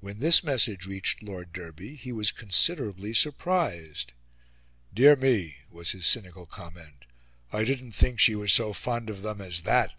When 0.00 0.18
this 0.18 0.44
message 0.44 0.84
reached 0.84 1.22
Lord 1.22 1.54
Derby 1.54 1.94
he 1.94 2.12
was 2.12 2.32
considerably 2.32 3.14
surprised. 3.14 4.12
"Dear 4.92 5.16
me!" 5.16 5.56
was 5.70 5.92
his 5.92 6.06
cynical 6.06 6.44
comment. 6.44 7.06
"I 7.50 7.64
didn't 7.64 7.92
think 7.92 8.18
she 8.20 8.34
was 8.34 8.52
so 8.52 8.74
fond 8.74 9.08
of 9.08 9.22
them 9.22 9.40
as 9.40 9.62
THAT." 9.62 9.94